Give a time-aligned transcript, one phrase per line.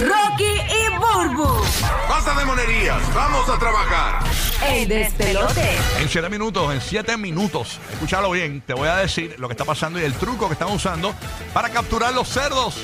[0.00, 1.48] Rocky y Burbu.
[2.08, 4.24] Basta de monerías, vamos a trabajar.
[4.66, 5.78] El despelote.
[5.98, 9.64] En 7 minutos, en 7 minutos, escúchalo bien, te voy a decir lo que está
[9.64, 11.14] pasando y el truco que están usando
[11.54, 12.74] para capturar los cerdos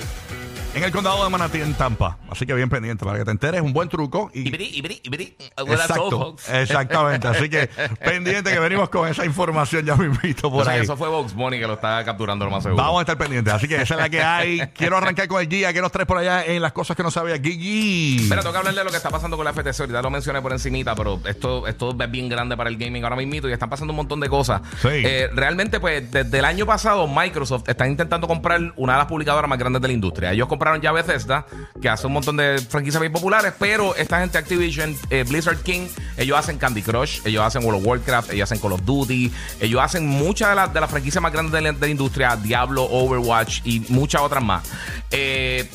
[0.75, 2.19] en el condado de Manatí, en Tampa.
[2.31, 4.31] Así que bien pendiente para que te enteres, un buen truco.
[4.35, 4.51] Y.
[4.51, 7.29] Well, that's all, exacto, exactamente.
[7.29, 7.67] Así que
[8.05, 10.81] pendiente que venimos con esa información, ya me invito por O sea, ahí.
[10.83, 12.83] eso fue Vox Bunny que lo está capturando lo más seguro.
[12.83, 14.61] Vamos a estar pendientes, así que esa es la que hay.
[14.75, 17.11] Quiero arrancar con el guía que nos trae por allá en las cosas que no
[17.11, 17.37] sabía.
[17.39, 18.27] Gigi.
[18.29, 19.81] Pero tengo que hablarle de lo que está pasando con la FTC.
[19.81, 23.17] Ahorita lo mencioné por encimita, pero esto, esto es bien grande para el gaming ahora
[23.17, 24.63] mismo y están pasando un montón de cosas.
[24.81, 24.89] Sí.
[24.91, 29.49] Eh, realmente, pues, desde el año pasado, Microsoft está intentando comprar una de las publicadoras
[29.49, 30.33] más grandes de la industria.
[30.33, 31.45] Ellos compraron ya Bethesda,
[31.81, 35.89] que hace un montón de franquicias bien populares, pero esta gente Activision, eh, Blizzard King,
[36.17, 39.81] ellos hacen Candy Crush, ellos hacen World of Warcraft, ellos hacen Call of Duty, ellos
[39.83, 43.81] hacen muchas de las de las franquicias más grandes de la, industria, Diablo, Overwatch y
[43.89, 44.63] muchas otras más.
[45.11, 45.69] Eh,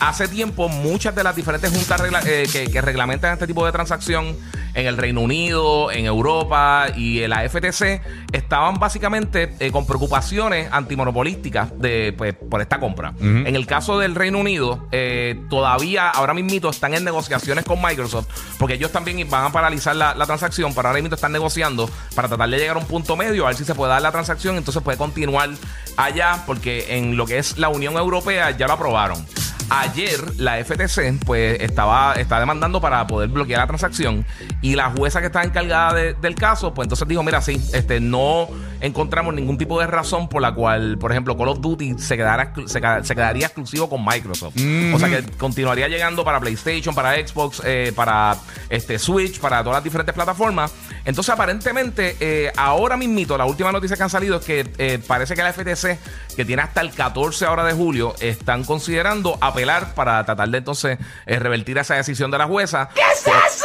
[0.00, 4.36] Hace tiempo, muchas de las diferentes juntas eh, que reglamentan este tipo de transacción
[4.74, 8.00] en el Reino Unido, en Europa y en la FTC
[8.32, 13.14] estaban básicamente eh, con preocupaciones antimonopolísticas de, pues, por esta compra.
[13.20, 18.26] En el caso del Reino Unido, eh, todavía ahora mismo están en negociaciones con Microsoft
[18.58, 22.28] porque ellos también van a paralizar la, la transacción, pero ahora mismo están negociando para
[22.28, 24.56] tratar de llegar a un punto medio, a ver si se puede dar la transacción,
[24.56, 25.50] entonces puede continuar
[25.96, 29.24] allá porque en lo que es la Unión Europea ya lo aprobaron.
[29.70, 34.24] Ayer la FTC pues estaba demandando para poder bloquear la transacción
[34.62, 38.00] y la jueza que está encargada de- del caso pues entonces dijo mira sí este
[38.00, 38.48] no
[38.80, 42.52] encontramos ningún tipo de razón por la cual por ejemplo Call of Duty se quedara
[42.66, 44.54] se, queda- se quedaría exclusivo con Microsoft
[44.94, 48.36] o sea que continuaría llegando para PlayStation para Xbox eh, para
[48.70, 50.72] este Switch para todas las diferentes plataformas
[51.04, 55.34] entonces aparentemente eh, ahora mismito la última noticia que han salido es que eh, parece
[55.34, 55.98] que la FTC
[56.36, 60.98] que tiene hasta el 14 ahora de julio están considerando apelar para tratar de entonces
[61.26, 62.88] eh, revertir esa decisión de la jueza.
[62.94, 63.64] ¿Qué es eso?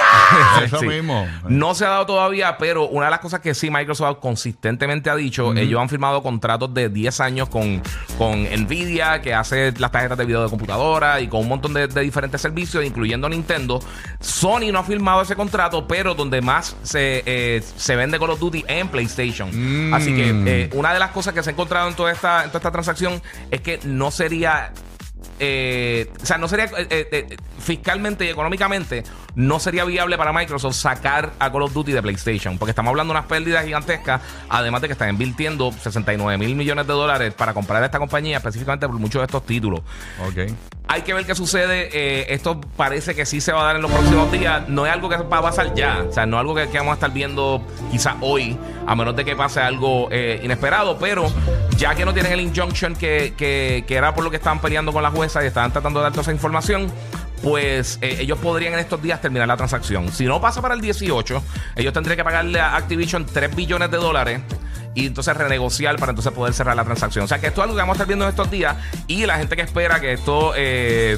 [0.64, 1.28] Eso mismo.
[1.48, 5.16] No se ha dado todavía, pero una de las cosas que sí Microsoft consistentemente ha
[5.16, 7.82] dicho, ellos han firmado contratos de 10 años con,
[8.18, 11.88] con Nvidia, que hace las tarjetas de video de computadora y con un montón de,
[11.88, 13.80] de diferentes servicios, incluyendo Nintendo.
[14.20, 18.40] Sony no ha firmado ese contrato, pero donde más se, eh, se vende Call of
[18.40, 19.94] Duty en PlayStation.
[19.94, 22.50] Así que eh, una de las cosas que se ha encontrado en toda esta, en
[22.50, 23.22] toda esta transacción
[23.52, 24.72] es que no sería
[25.46, 29.04] eh, o sea, no sería eh, eh, fiscalmente y económicamente,
[29.36, 33.14] no sería viable para Microsoft sacar a Call of Duty de PlayStation, porque estamos hablando
[33.14, 37.54] de unas pérdidas gigantescas, además de que están invirtiendo 69 mil millones de dólares para
[37.54, 39.82] comprar esta compañía, específicamente por muchos de estos títulos.
[40.26, 40.54] Ok.
[40.88, 41.90] Hay que ver qué sucede.
[41.92, 44.68] eh, esto parece que sí se va a dar en los próximos días.
[44.70, 46.06] No es algo que va a pasar ya.
[46.08, 49.16] O sea, no es algo que, que vamos a estar viendo quizá hoy, a menos
[49.16, 50.98] de que pase algo eh, inesperado.
[51.00, 51.32] Pero
[51.84, 55.04] ya que no tienen el injunction que, que, era por lo que estaban peleando con
[55.04, 56.90] la jueza y estaban tratando de dar toda esa información.
[57.42, 60.10] Pues eh, ellos podrían en estos días terminar la transacción.
[60.10, 61.44] Si no pasa para el 18,
[61.76, 64.40] ellos tendrían que pagarle a Activision 3 billones de dólares
[64.96, 67.26] y entonces renegociar para entonces poder cerrar la transacción.
[67.26, 68.78] O sea que esto es algo que vamos a estar viendo en estos días
[69.08, 71.18] y la gente que espera que esto, eh,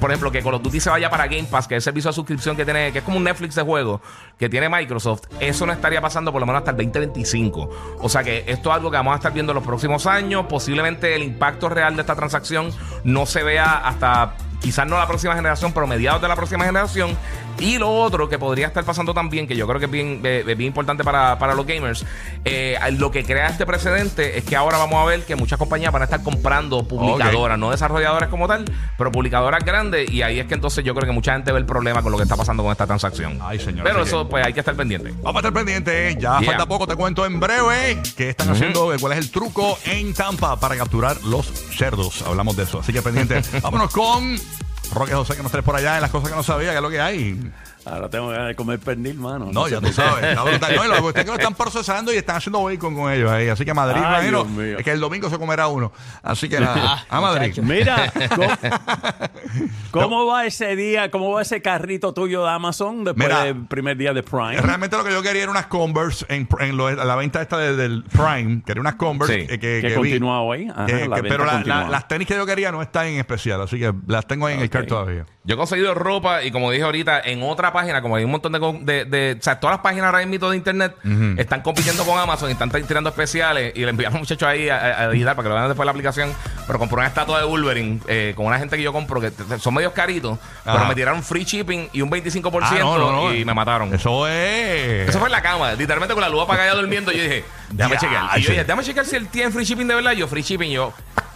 [0.00, 2.10] por ejemplo, que Call of Duty se vaya para Game Pass, que es el servicio
[2.10, 4.00] de suscripción que tiene, que es como un Netflix de juegos
[4.38, 7.98] que tiene Microsoft, eso no estaría pasando por lo menos hasta el 2025.
[7.98, 10.46] O sea que esto es algo que vamos a estar viendo en los próximos años.
[10.48, 12.72] Posiblemente el impacto real de esta transacción
[13.04, 17.16] no se vea hasta quizás no la próxima generación, pero mediados de la próxima generación.
[17.60, 20.40] Y lo otro que podría estar pasando también, que yo creo que es bien, eh,
[20.46, 22.04] es bien importante para, para los gamers,
[22.44, 25.92] eh, lo que crea este precedente es que ahora vamos a ver que muchas compañías
[25.92, 28.64] van a estar comprando publicadoras, no desarrolladores como tal,
[28.96, 30.10] pero publicadoras grandes.
[30.10, 32.18] Y ahí es que entonces yo creo que mucha gente ve el problema con lo
[32.18, 33.38] que está pasando con esta transacción.
[33.42, 35.12] Ay, señor, Pero eso, que- pues hay que estar pendiente.
[35.22, 36.52] Vamos a estar pendientes, ya Yeah.
[36.52, 40.58] falta poco, te cuento en breve qué están haciendo, cuál es el truco en Tampa
[40.58, 41.46] para capturar los
[41.76, 42.22] cerdos.
[42.22, 43.42] Hablamos de eso, así que pendiente.
[43.62, 44.36] Vámonos con
[44.92, 46.82] Roque José que nos trae por allá en las cosas que no sabía, que es
[46.82, 47.52] lo que hay.
[47.86, 49.48] Ahora tengo ganas de comer pernil, mano.
[49.52, 50.24] No, ya tú sabes.
[50.24, 50.76] está brutal.
[50.76, 53.48] No, y lo que que lo están procesando y están haciendo bacon con ellos ahí.
[53.48, 54.78] Así que Madrid, Ay, imagino, Dios mío.
[54.78, 55.90] es que el domingo se comerá uno.
[56.22, 57.56] Así que nada, a Madrid.
[57.62, 58.48] Mira, ¿cómo,
[59.90, 61.10] cómo va ese día?
[61.10, 64.60] ¿Cómo va ese carrito tuyo de Amazon después Mira, del primer día de Prime?
[64.60, 67.76] Realmente lo que yo quería era unas Converse en, en lo- la venta esta de-
[67.76, 68.62] del Prime.
[68.64, 70.68] Quería unas Converse Sí, eh, que, que continúa hoy.
[70.68, 73.18] Ajá, Que- la que- pero la- la- las tenis que yo quería no están en
[73.18, 74.72] especial, así que las tengo ahí en el Ok.
[74.72, 75.26] cart todavía.
[75.50, 78.52] Yo he conseguido ropa y como dije ahorita, en otra página, como hay un montón
[78.52, 78.60] de...
[78.82, 80.94] de, de- o sea, todas las páginas ahora mismo de internet
[81.38, 84.68] están compitiendo con Amazon y están tirando especiales y le enviaron a un muchacho ahí
[84.68, 86.32] a, a- a digitar para que lo vean después de la aplicación.
[86.68, 89.42] Pero compré una estatua de Wolverine eh, con una gente que yo compro que t-
[89.42, 90.86] t- son medios caritos, pero Ajá.
[90.88, 93.34] me tiraron free shipping y un 25% Ah, no, no, no.
[93.34, 93.92] y me mataron.
[93.92, 95.16] Eso, Eso es.
[95.16, 97.10] fue en la cama, literalmente con la luz apagada durmiendo.
[97.10, 98.24] Yo dije, déjame Ya, chequear.
[98.24, 98.40] Y che.
[98.42, 100.12] yo dije, déjame chequear si él tiene free shipping de verdad.
[100.12, 100.92] Yo, free shipping, yo,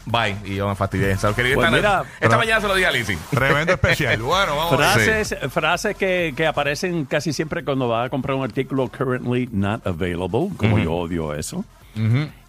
[0.06, 0.36] Bye.
[0.44, 1.16] Y yo me fastidié.
[1.34, 3.16] Quería Pues esta, mira, esta pero- mañana se lo di a Lizzy.
[3.30, 4.20] Tremendo especial.
[4.22, 5.04] Bueno, vamos a ver.
[5.06, 9.86] Frases, frases que, que aparecen casi siempre cuando vas a comprar un artículo currently not
[9.86, 11.64] available, como yo odio eso.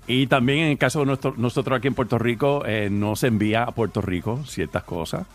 [0.08, 3.28] Y también en el caso de nuestro- nosotros aquí en Puerto Rico, eh, no se
[3.28, 5.26] envía a Puerto Rico ciertas cosas.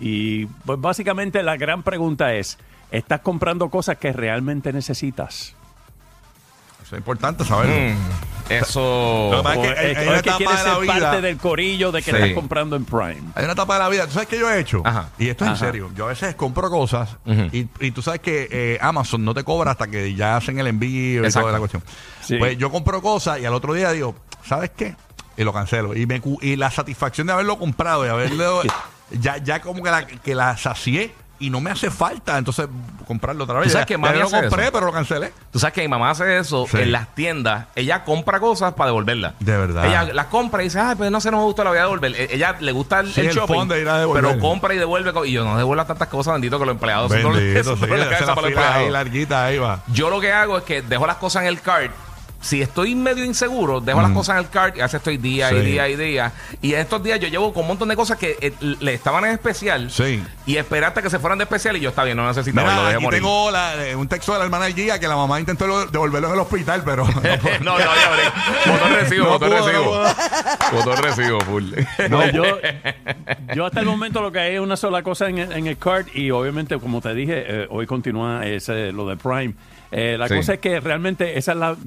[0.00, 2.58] Y pues básicamente la gran pregunta es,
[2.90, 5.54] ¿estás comprando cosas que realmente necesitas?
[6.82, 7.74] Eso es importante saberlo.
[7.74, 9.28] Mm, Eso.
[9.32, 10.78] Lo que pasa ¿O es que hay- es- hay o una que etapa de la
[10.78, 12.16] vida- parte del corillo de que Sí.
[12.16, 13.22] estás comprando en Prime?
[13.34, 14.06] Hay una etapa de la vida.
[14.06, 14.82] ¿Tú sabes qué yo he hecho?
[14.84, 15.08] Ajá.
[15.18, 15.90] Y esto es en serio.
[15.96, 17.16] Yo a veces compro cosas
[17.52, 20.66] y, y tú sabes que eh, Amazon no te cobra hasta que ya hacen el
[20.66, 21.40] envío y Exacto.
[21.40, 21.82] toda la cuestión.
[22.22, 22.36] Sí.
[22.38, 24.14] Pues yo compro cosas y al otro día digo,
[24.46, 24.96] ¿sabes qué?
[25.36, 25.94] Y lo cancelo.
[25.96, 28.62] Y, me, y la satisfacción de haberlo comprado y haberlo...
[29.10, 32.66] ya, ya como que la, que la sacié y no me hace falta entonces
[33.06, 33.68] comprarlo otra vez.
[33.68, 34.72] ¿Tú sabes que ya lo compré, eso?
[34.72, 35.32] pero lo cancelé.
[35.52, 36.78] Tú sabes que mi mamá hace eso Sí.
[36.78, 37.66] en las tiendas.
[37.76, 39.34] Ella compra cosas para devolverlas.
[39.38, 39.86] De verdad.
[39.86, 41.82] Ella las compra y dice, ay, pues no sé, no me gusta, la voy a
[41.82, 42.12] devolver.
[42.14, 45.12] E- Ella le gusta el, Sí, el shopping, de ir a pero compra y devuelve.
[45.28, 47.32] Y yo no devuelvo tantas cosas, bendito que los empleados Bendito,
[47.64, 48.92] son sí, hace cabeza la para los fila ahí empleados.
[48.92, 49.80] larguita, ahí va.
[49.88, 51.92] Yo lo que hago es que dejo las cosas en el cart.
[52.40, 55.52] Si estoy medio inseguro, dejo las cosas en el cart y a veces estoy día
[55.52, 56.32] y día y día.
[56.62, 59.24] Y en estos días yo llevo con un montón de cosas que eh, le estaban
[59.24, 59.90] en especial.
[59.90, 60.22] Sí.
[60.46, 62.62] Y esperaste que se fueran de especial y yo está bien, no necesitaba.
[62.68, 63.20] Mira, lo dejé aquí morir.
[63.20, 65.86] tengo la- eh, un texto de la hermana del Giga que la mamá intentó lo-
[65.86, 67.04] devolverlo en el hospital, pero
[67.60, 68.72] no, no, no.
[68.72, 70.04] Botón recibo, No botón pudo, no recibo.
[70.72, 71.64] Botón recibo, full.
[72.08, 72.44] No, yo,
[73.54, 75.76] yo hasta el momento lo que hay es una sola cosa en el, en el
[75.76, 79.54] cart y obviamente, como te dije, eh, hoy continúa ese, lo de Prime.
[79.90, 80.36] Eh, la Sí.
[80.36, 81.78] cosa es que realmente esas son las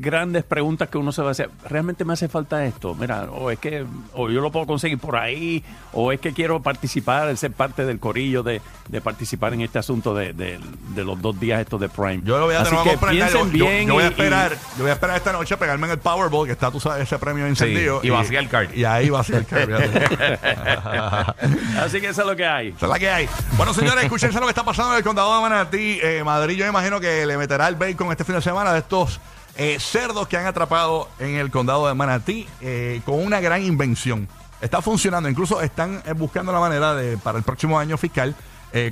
[0.42, 1.50] grandes preguntas que uno se va a hacer.
[1.70, 2.96] ¿Realmente me hace falta esto?
[2.96, 6.62] Mira, o es que o yo lo puedo conseguir por ahí, o es que quiero
[6.62, 10.60] participar, ser parte del corillo de, de participar en este asunto de, de-
[10.96, 12.22] de los dos días estos de Prime.
[12.24, 13.14] Yo lo voy a Así que comprar.
[13.14, 15.86] Yo, bien yo voy a y- esperar, yo voy a esperar esta noche a pegarme
[15.88, 18.00] en el Powerball, que está, tú sabes, ese premio encendido.
[18.04, 18.76] y vacía el cart.
[18.76, 19.46] Y ahí vacía el y-
[21.80, 22.70] así que eso es lo que hay.
[22.70, 23.30] Esa es la que hay.
[23.58, 26.00] Bueno, señores, escúchense lo que está pasando en el condado de Manatí.
[26.02, 29.20] Eh, Madrid, yo imagino que le meterá el bacon este fin de semana de estos
[29.58, 34.28] eh, cerdos que han atrapado en el condado de Manatí eh, con una gran invención.
[34.62, 38.36] Está funcionando, incluso están eh, buscando la manera de, para el próximo año fiscal,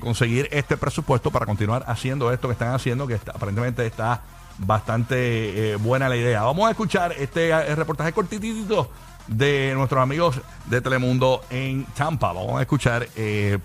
[0.01, 4.23] conseguir este presupuesto para continuar haciendo esto que están haciendo, que aparentemente está
[4.57, 6.41] bastante buena la idea.
[6.41, 8.91] Vamos a escuchar este reportaje cortitito
[9.27, 12.33] de nuestros amigos de Telemundo en Tampa.
[12.33, 13.07] Vamos a escuchar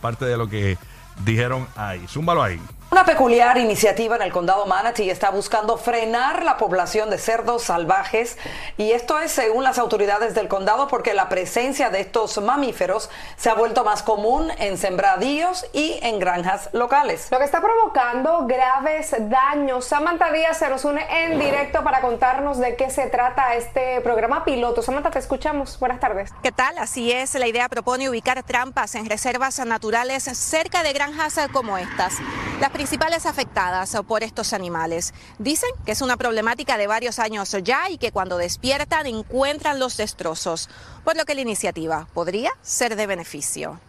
[0.00, 0.78] parte de lo que
[1.24, 2.06] dijeron ahí.
[2.06, 2.60] Zúmbalo ahí.
[2.94, 8.38] Una peculiar iniciativa en el condado Manatee está buscando frenar la población de cerdos salvajes
[8.76, 13.50] y esto es según las autoridades del condado porque la presencia de estos mamíferos se
[13.50, 17.32] ha vuelto más común en sembradíos y en granjas locales.
[17.32, 19.86] Lo que está provocando graves daños.
[19.86, 24.44] Samantha Díaz se nos une en directo para contarnos de qué se trata este programa
[24.44, 24.82] piloto.
[24.82, 25.80] Samantha, te escuchamos.
[25.80, 26.30] Buenas tardes.
[26.44, 26.78] ¿Qué tal?
[26.78, 32.18] Así es, la idea propone ubicar trampas en reservas naturales cerca de granjas como estas,
[32.60, 35.14] las principales afectadas por estos animales.
[35.38, 39.96] Dicen que es una problemática de varios años ya y que cuando despiertan encuentran los
[39.96, 40.68] destrozos,
[41.02, 43.80] por lo que la iniciativa podría ser de beneficio.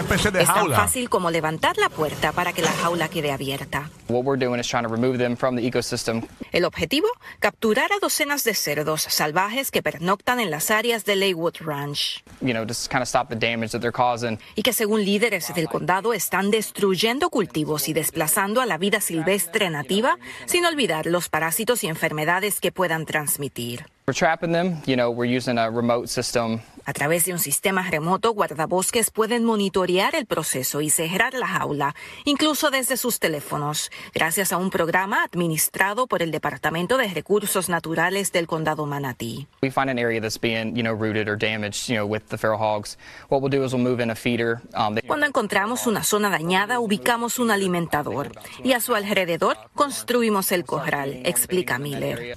[0.00, 0.76] Una especie de Es tan jaula.
[0.76, 3.90] fácil como levantar la puerta para que la jaula quede abierta.
[4.08, 6.22] What we're doing is trying to remove them from the ecosystem.
[6.52, 7.06] El objetivo,
[7.38, 12.24] capturar a docenas de cerdos salvajes que pernoctan en las áreas de Leywood Ranch.
[12.40, 14.38] You know, just kind of stop the damage that they're causing.
[14.56, 19.68] y que según líderes del condado están destruyendo cultivos y desplazando a la vida silvestre
[19.68, 23.84] nativa, sin olvidar los parásitos y enfermedades que puedan transmitir.
[24.08, 24.80] We're trapping them.
[24.86, 26.60] You know, we're using a remote system.
[26.86, 31.94] A través de un sistema remoto, guardabosques pueden monitorear el proceso y cerrar la jaula,
[32.24, 38.32] incluso desde sus teléfonos, gracias a un programa administrado por el Departamento de Recursos Naturales
[38.32, 39.46] del Condado Manatee.
[39.62, 42.38] We find an area that's being, you know, rooted or damaged, you know, with the
[42.38, 42.96] feral hogs.
[43.28, 44.60] What we'll do is we'll move in a feeder.
[44.74, 48.32] Um, they- Cuando encontramos una zona dañada, ubicamos un alimentador
[48.64, 52.36] y a su alrededor construimos el corral, explica Miller.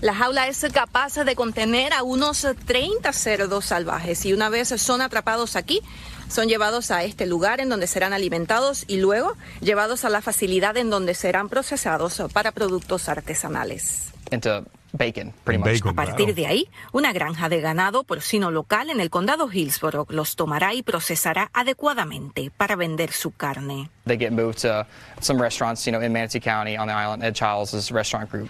[0.00, 5.02] La jaula es capaz de contener a unos 30 cerdos salvajes y una vez son
[5.02, 5.82] atrapados aquí,
[6.28, 10.78] son llevados a este lugar en donde serán alimentados y luego llevados a la facilidad
[10.78, 14.06] en donde serán procesados para productos artesanales.
[14.32, 15.82] into bacon, pretty En much.
[15.82, 16.34] bacon, A partir claro.
[16.34, 20.82] de ahí, una granja de ganado porcino local en el condado Hillsborough los tomará y
[20.82, 23.90] procesará adecuadamente para vender su carne.
[24.06, 24.86] They get moved to
[25.20, 27.22] some restaurants, you know, in Manatee County on the island.
[27.22, 28.48] Ed Childs' restaurant group.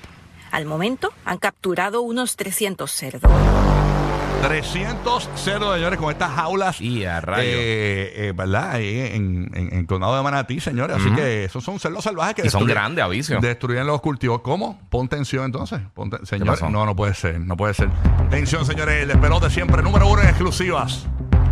[0.51, 3.31] Al momento han capturado unos 300 cerdos.
[4.43, 6.81] 300 cerdos, señores, con estas jaulas.
[6.81, 7.45] Y a rayos.
[7.55, 8.71] eh, eh, ¿Verdad?
[8.73, 10.97] Ahí en, en, condado de Manatí, señores.
[10.97, 13.39] Así que esos son cerdos salvajes que Y son destruyen- grandes, aviso.
[13.39, 14.41] Destruyen los cultivos.
[14.41, 14.81] ¿Cómo?
[14.89, 15.81] Pon tensión entonces.
[15.95, 17.39] Pon te- señores, no, no puede ser.
[17.39, 17.91] No puede ser.
[18.31, 19.03] Tensión, señores.
[19.03, 21.07] El despelote siempre número uno en exclusivas.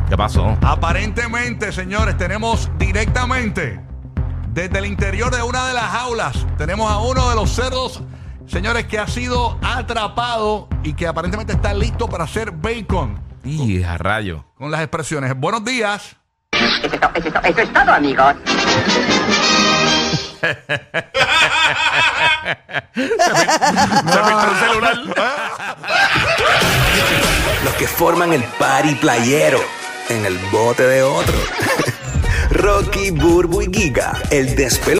[0.08, 0.56] ¿Qué pasó?
[0.62, 3.78] Aparentemente, señores, tenemos directamente
[4.54, 8.02] desde el interior de una de las jaulas, tenemos a uno de los cerdos,
[8.48, 13.20] señores, que ha sido atrapado y que aparentemente está listo para hacer bacon.
[13.44, 14.44] Y a rayo.
[14.56, 15.34] Con las expresiones.
[15.36, 16.16] Buenos días.
[16.52, 18.34] Eso es, to- eso es to- eso es todo, amigos.
[22.94, 23.02] Se
[24.18, 24.96] pintó el celular.
[27.64, 29.60] Los que forman el party playero
[30.08, 31.34] en el bote de otro.
[32.50, 34.96] Rocky, Burbu y Giga, el despelote.